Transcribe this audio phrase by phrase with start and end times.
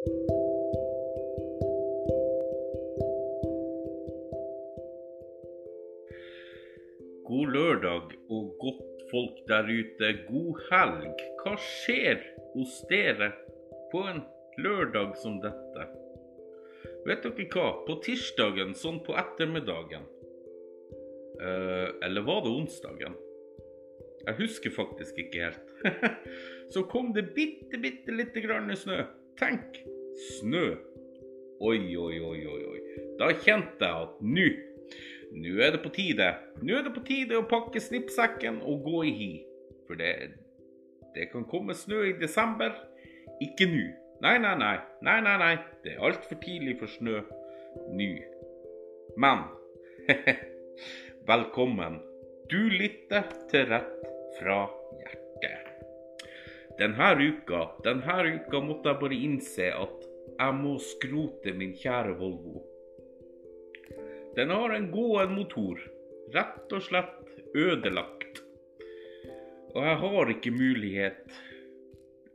[0.00, 0.08] God
[7.52, 10.08] lørdag og godt folk der ute.
[10.30, 11.20] God helg.
[11.42, 12.24] Hva skjer
[12.54, 13.28] hos dere
[13.92, 14.22] på en
[14.64, 15.86] lørdag som dette?
[17.04, 17.68] Vet dere hva?
[17.84, 20.08] På tirsdagen, sånn på ettermiddagen
[21.44, 23.20] eh, Eller var det onsdagen?
[24.24, 25.68] Jeg husker faktisk ikke helt.
[26.72, 29.19] Så kom det bitte, bitte lite grann snø.
[29.40, 29.80] Tenk!
[30.36, 30.66] Snø.
[31.60, 32.64] Oi, oi, oi, oi.
[32.74, 32.80] oi.
[33.20, 34.50] Da kjente jeg at nå
[35.30, 36.26] nå er det på tide.
[36.62, 39.30] Nå er det på tide å pakke snippsekken og gå i hi.
[39.86, 40.10] For det,
[41.14, 42.74] det kan komme snø i desember.
[43.42, 43.84] Ikke nå.
[44.24, 44.74] Nei, nei, nei.
[45.06, 45.54] Nei, nei, nei.
[45.84, 47.22] Det er altfor tidlig for snø
[47.94, 48.10] nå.
[49.22, 49.46] Men
[51.30, 52.02] velkommen.
[52.50, 54.08] Du lytter til Rett
[54.40, 54.64] fra
[54.98, 55.29] hjertet.
[56.80, 62.62] Denne uka, denne uka måtte jeg bare innse at jeg må skrote min kjære Volvo.
[64.36, 65.80] Den har en gåen motor.
[66.32, 68.40] Rett og slett ødelagt.
[69.74, 71.34] Og jeg har ikke mulighet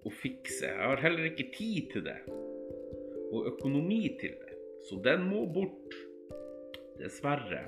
[0.05, 0.67] å fikse.
[0.67, 2.19] Jeg har heller ikke tid til det.
[3.31, 4.59] Og økonomi til det.
[4.85, 5.97] Så den må bort.
[6.99, 7.63] Dessverre.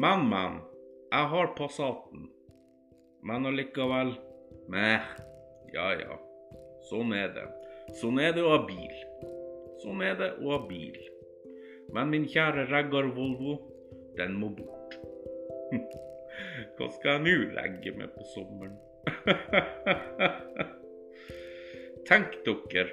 [0.00, 0.62] Men, men.
[1.12, 2.30] Jeg har Passaten.
[3.28, 4.14] Men allikevel
[4.68, 5.04] Meh.
[5.74, 6.18] Ja, ja.
[6.88, 7.46] Sånn er det.
[8.00, 8.96] Sånn er det å ha bil.
[9.82, 10.98] Sånn er det å ha bil.
[11.94, 13.58] Men min kjære Reggar Volvo,
[14.18, 14.98] den må bort.
[16.76, 18.76] Hva skal jeg nå legge meg på sommeren?
[22.08, 22.88] Tenk dere,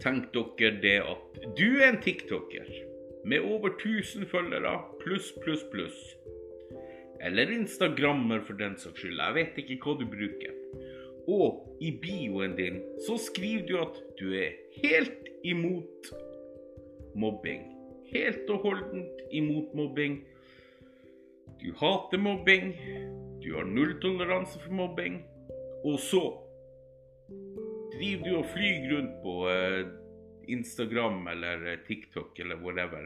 [0.00, 2.70] tenk dere det at du er en tiktoker
[3.28, 5.98] med over 1000 følgere pluss, pluss, pluss.
[7.20, 10.54] Eller instagrammer for den saks skyld, jeg vet ikke hva du bruker.
[11.28, 16.12] Og i bioen din så skriver du at du er helt imot
[17.18, 17.66] mobbing.
[18.08, 20.22] Helt og holdent imot mobbing.
[21.60, 22.72] Du hater mobbing.
[23.42, 25.20] Du har nulltoleranse for mobbing.
[25.84, 26.24] Og så
[27.92, 29.86] driver du og flyr rundt på eh,
[30.48, 33.04] Instagram eller eh, TikTok eller whatever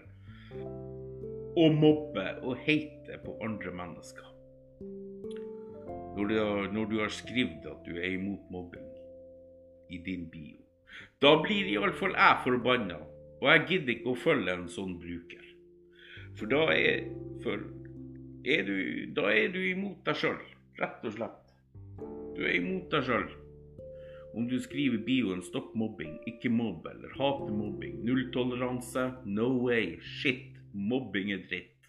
[1.56, 4.28] og mobbe og hater på andre mennesker.
[6.16, 8.88] Når du, har, når du har skrevet at du er imot mobbing
[9.90, 10.58] i din bio.
[11.22, 12.98] Da blir iallfall jeg forbanna,
[13.40, 15.44] og jeg gidder ikke å følge en sånn bruker.
[16.36, 17.06] For da er,
[17.44, 17.60] for
[18.48, 18.76] er du,
[19.16, 20.40] da er du imot deg sjøl,
[20.80, 21.54] rett og slett.
[22.36, 23.28] Du er imot deg sjøl.
[24.32, 30.61] Om du skriver bioen 'stopp mobbing', 'ikke mobb' eller 'hate mobbing', 'nulltoleranse', 'no way', 'shit',
[30.74, 31.88] mobbing er dritt.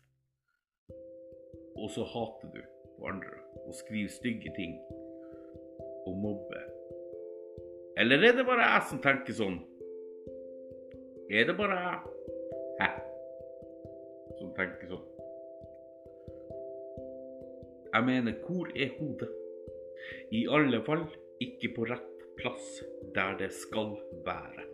[1.76, 2.62] Og så hater du
[2.98, 4.78] på andre og skriver stygge ting
[6.08, 6.66] og mobber.
[7.98, 9.60] Eller er det bare jeg som tenker sånn?
[11.32, 12.10] Er det bare jeg
[12.82, 12.88] Hæ?
[14.40, 15.10] som tenker sånn?
[17.94, 19.30] Jeg mener, hvor er hodet?
[20.34, 21.06] I alle fall
[21.44, 22.80] ikke på rett plass
[23.16, 23.94] der det skal
[24.26, 24.66] være.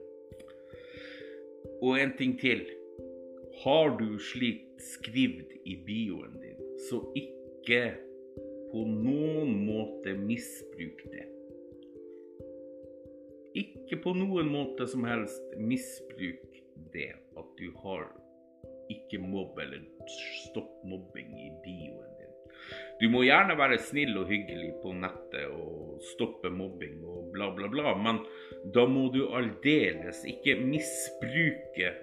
[1.84, 2.64] Og en ting til.
[3.59, 7.81] Har du slikt skrevet i bioen din, så ikke
[8.72, 11.25] på noen måte misbruk det.
[13.59, 16.62] Ikke på noen måte som helst misbruk
[16.96, 18.08] det at du har
[18.96, 19.84] ikke mobb eller
[20.46, 22.34] stopp mobbing i bioen din.
[23.03, 27.68] Du må gjerne være snill og hyggelig på nettet og stoppe mobbing og bla, bla,
[27.68, 28.24] bla, men
[28.72, 31.98] da må du aldeles ikke misbruke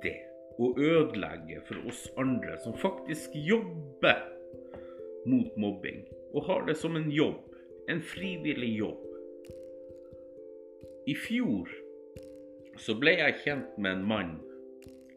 [0.00, 0.20] det
[0.58, 4.20] og ødelegge for oss andre som faktisk jobber
[5.26, 6.02] mot mobbing
[6.32, 7.40] og har det som en jobb,
[7.88, 9.00] en frivillig jobb.
[11.06, 11.70] I fjor
[12.80, 14.36] så ble jeg kjent med en mann,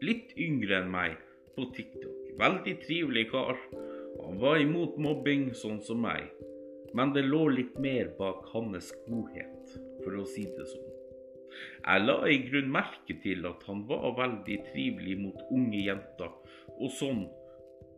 [0.04, 1.16] litt yngre enn meg,
[1.56, 2.34] på TikTok.
[2.36, 3.56] Veldig trivelig kar.
[4.20, 6.28] Han var imot mobbing, sånn som meg,
[6.96, 9.72] men det lå litt mer bak hans godhet,
[10.02, 10.95] for å si det sånn.
[11.86, 16.32] Jeg la i grunn merke til at han var veldig trivelig mot unge jenter,
[16.76, 17.26] og sånn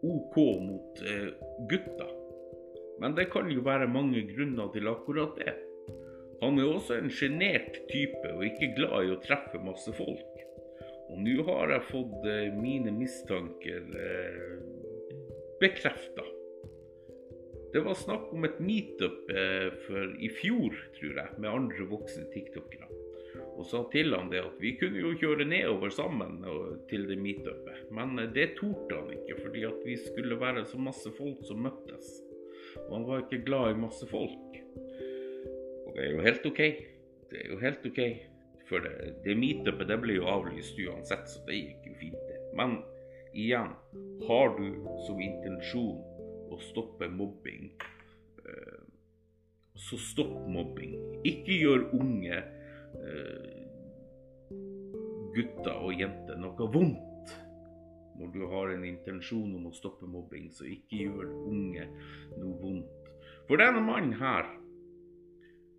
[0.06, 1.30] OK mot eh,
[1.70, 2.12] gutter.
[3.02, 5.54] Men det kan jo være mange grunner til akkurat det.
[6.42, 10.42] Han er også en sjenert type og ikke glad i å treffe masse folk.
[11.08, 14.58] Og nå har jeg fått eh, mine mistanker eh,
[15.62, 16.26] bekrefta.
[17.72, 22.28] Det var snakk om et meetup eh, for i fjor, tror jeg, med andre voksne
[22.32, 22.88] tiktokere.
[23.58, 26.40] Og sa til han det at vi kunne jo kjøre nedover sammen
[26.90, 27.88] til det meetupet.
[27.94, 31.62] Men eh, det torde han ikke, fordi at vi skulle være så masse folk som
[31.66, 32.10] møttes.
[32.86, 34.58] Og han var ikke glad i masse folk.
[35.86, 36.62] Og det er jo helt OK.
[37.28, 38.02] Det er jo helt OK.
[38.68, 42.40] For det, det meetupet det ble jo avlyst uansett, så det gikk jo fint, det.
[42.58, 42.78] Men
[43.32, 43.72] igjen,
[44.28, 44.66] har du
[45.06, 46.02] som intensjon
[46.52, 47.70] å stoppe mobbing,
[48.44, 48.78] eh,
[49.78, 50.96] så stopp mobbing.
[51.28, 52.42] Ikke gjør unge
[55.34, 57.34] gutter og jenter noe vondt.
[58.18, 61.84] Når du har en intensjon om å stoppe mobbing, så ikke gjør unge
[62.38, 63.12] noe vondt.
[63.46, 64.48] For denne mannen her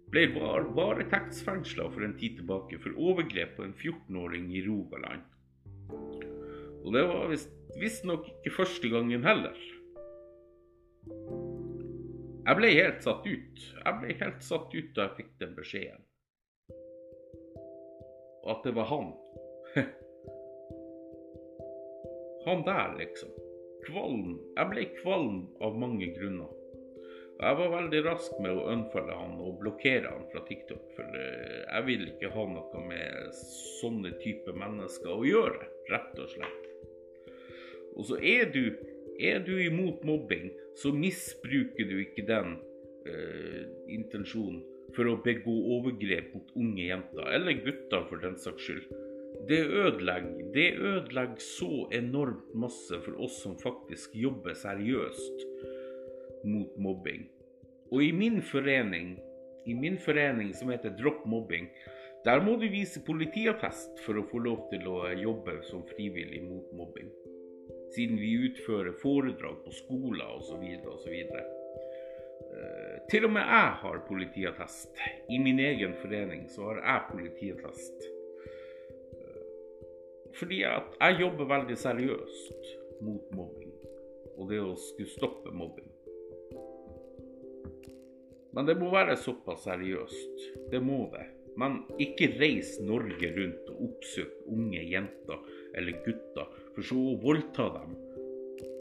[0.09, 5.27] ble varetektsfengsla for en tid tilbake for overgrep på en 14-åring i Rogaland.
[6.79, 7.35] Og det var
[7.77, 9.59] visstnok ikke første gangen heller.
[12.49, 13.65] Jeg ble helt satt ut.
[13.75, 16.08] Jeg ble helt satt ut da jeg fikk den beskjeden.
[18.49, 19.11] At det var han.
[22.45, 23.29] Han der, liksom.
[23.85, 24.39] Kvalm.
[24.57, 26.49] Jeg ble kvalm av mange grunner.
[27.39, 31.61] Jeg var veldig rask med å unfølge han og blokkere han fra TikTok, for eh,
[31.61, 33.29] jeg vil ikke ha noe med
[33.79, 36.65] sånne type mennesker å gjøre, rett og slett.
[37.95, 38.65] Og så er du,
[39.23, 40.49] er du imot mobbing,
[40.79, 42.57] så misbruker du ikke den
[43.07, 43.63] eh,
[43.95, 44.59] intensjonen
[44.95, 48.89] for å begå overgrep mot unge jenter, eller gutter for den saks skyld.
[49.49, 55.45] Det ødelegger, det ødelegger så enormt masse for oss som faktisk jobber seriøst
[56.49, 57.27] mot mobbing.
[57.91, 59.15] Og i min forening,
[59.65, 61.69] i min forening som heter Drop mobbing,
[62.25, 66.73] der må du vise politiattest for å få lov til å jobbe som frivillig mot
[66.75, 67.07] mobbing.
[67.95, 70.65] Siden vi utfører foredrag på skoler osv.
[70.93, 71.15] osv.
[72.49, 75.03] Uh, til og med jeg har politiattest.
[75.29, 78.07] I min egen forening så har jeg politiattest.
[79.19, 79.43] Uh,
[80.39, 82.73] fordi at jeg jobber veldig seriøst
[83.05, 83.73] mot mobbing,
[84.37, 85.89] og det å skulle stoppe mobbing.
[88.55, 90.47] Men det må være såpass seriøst.
[90.71, 91.27] Det må det.
[91.59, 95.41] Men ikke reis Norge rundt og oppsøk unge jenter
[95.77, 97.95] eller gutter for så å voldta dem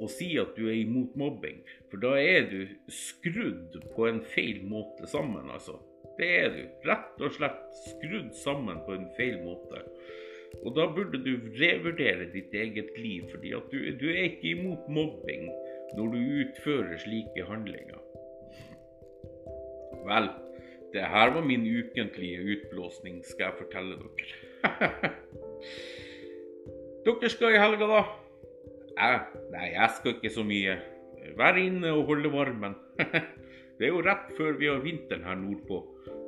[0.01, 1.61] og si at du er imot mobbing.
[1.91, 2.61] For da er du
[2.93, 5.79] skrudd på en feil måte sammen, altså.
[6.19, 6.63] Det er du.
[6.89, 9.85] Rett og slett skrudd sammen på en feil måte.
[10.65, 14.89] Og da burde du revurdere ditt eget liv, fordi at du, du er ikke imot
[14.91, 15.49] mobbing
[15.97, 18.01] når du utfører slike handlinger.
[20.09, 20.31] Vel,
[20.93, 24.37] det her var min ukentlige utblåsning, skal jeg fortelle dere.
[27.07, 28.03] dere skal i helga, da?
[28.99, 30.79] Jeg, nei, jeg skal ikke så mye.
[31.39, 32.75] Være inne og holde varmen.
[33.79, 35.83] det er jo rett før vi har vinteren her nordpå,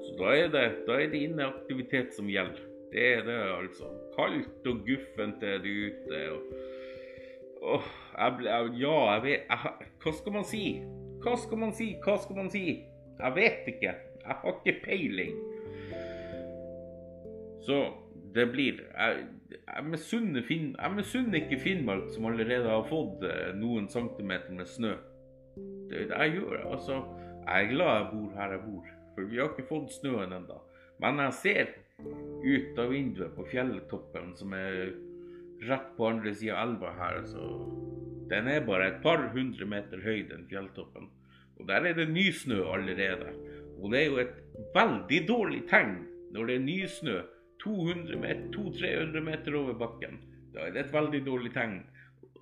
[0.05, 2.63] så da er det, da er det inneaktivitet som gjelder.
[2.93, 3.91] Det er det, altså.
[4.17, 6.23] Kaldt og guffent er det ute.
[6.35, 6.55] og...
[7.61, 10.65] Åh, jeg ble, ja, jeg vet jeg, Hva skal man si?
[11.21, 11.91] Hva skal man si?
[12.05, 12.65] Hva skal man si?
[13.21, 13.93] Jeg vet ikke.
[14.23, 15.37] Jeg har ikke peiling.
[17.67, 17.83] Så
[18.35, 24.55] det blir Jeg, jeg misunner Finn, ikke Finnmark, som allerede har fått eh, noen centimeter
[24.55, 24.95] med snø.
[25.91, 27.01] Det, det jeg gjør altså,
[27.41, 30.59] Jeg er glad jeg bor her jeg bor, for vi har ikke fått snøen ennå.
[31.01, 31.73] Men jeg ser
[32.45, 34.93] ut av vinduet på fjelltoppen, som er
[35.69, 37.23] rett på andre sida av elva her.
[37.29, 37.49] Så
[38.31, 41.11] den er bare et par hundre meter høy, den fjelltoppen.
[41.59, 43.35] Og der er det nysnø allerede.
[43.81, 44.39] Og det er jo et
[44.77, 45.99] veldig dårlig tegn
[46.35, 47.19] når det er nysnø
[47.63, 50.21] 200-300 meter over bakken.
[50.55, 51.81] Da er det et veldig dårlig tegn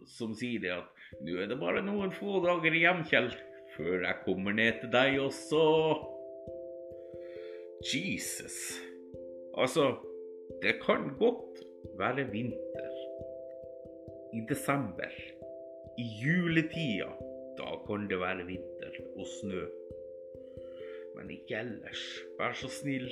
[0.09, 3.31] som sier det at nå er det bare noen få dager igjen, Kjell,
[3.77, 5.63] før jeg kommer ned til deg også.
[7.85, 8.59] Jesus.
[9.59, 9.93] Altså,
[10.63, 11.63] det kan godt
[11.99, 12.95] være vinter.
[14.35, 15.13] I desember.
[15.99, 17.09] I juletida.
[17.59, 19.65] Da kan det være vinter og snø.
[21.17, 22.05] Men ikke ellers.
[22.39, 23.09] Vær så snill.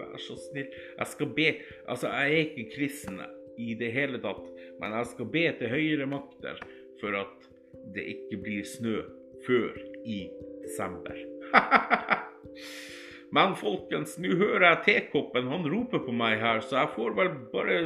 [0.00, 0.72] Vær så snill.
[0.98, 1.48] Jeg skal be
[1.86, 3.20] Altså, jeg er ikke kristen
[3.60, 4.46] i det hele tatt,
[4.80, 6.60] men jeg skal be til høyere makter
[7.00, 7.48] for at
[7.94, 9.00] det ikke blir snø
[9.46, 9.76] før
[10.08, 10.22] i
[10.64, 11.16] desember.
[13.36, 15.50] men folkens, nå hører jeg tekoppen.
[15.52, 17.80] Han roper på meg her, så jeg får vel bare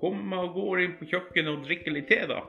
[0.00, 2.44] komme og gå inn på kjøkkenet og drikke litt te, da.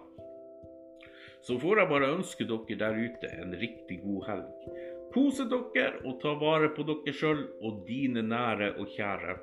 [1.45, 4.71] Så får jeg bare ønske dere der ute en riktig god helg.
[5.13, 9.37] Kose dere og ta vare på dere sjøl og dine nære og kjære.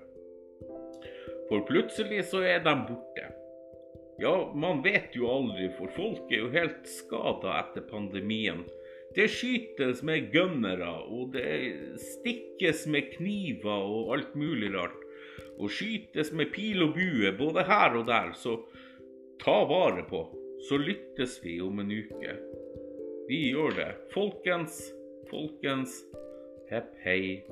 [1.49, 3.27] For plutselig så er de borte.
[4.23, 8.65] Ja, man vet jo aldri, for folk er jo helt skada etter pandemien.
[9.17, 14.97] Det skytes med gunnere, og det stikkes med kniver og alt mulig rart.
[15.61, 18.59] Og skytes med pil og bue både her og der, så
[19.43, 20.25] ta vare på
[20.69, 22.37] så lyttes vi om en uke.
[23.29, 23.91] Vi gjør det.
[24.15, 24.79] Folkens,
[25.31, 26.05] folkens,
[26.71, 27.45] hepp hei.